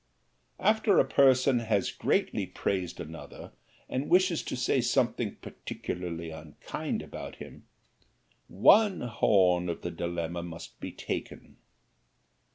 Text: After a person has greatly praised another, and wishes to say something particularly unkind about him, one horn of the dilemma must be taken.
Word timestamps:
After 0.59 0.97
a 0.97 1.05
person 1.05 1.59
has 1.59 1.91
greatly 1.91 2.47
praised 2.47 2.99
another, 2.99 3.51
and 3.87 4.09
wishes 4.09 4.41
to 4.41 4.55
say 4.55 4.81
something 4.81 5.35
particularly 5.43 6.31
unkind 6.31 7.03
about 7.03 7.35
him, 7.35 7.67
one 8.47 9.01
horn 9.01 9.69
of 9.69 9.83
the 9.83 9.91
dilemma 9.91 10.41
must 10.41 10.79
be 10.79 10.91
taken. 10.91 11.57